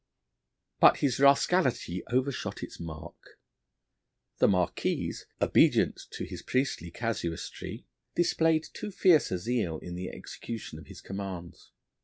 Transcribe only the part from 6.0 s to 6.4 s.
to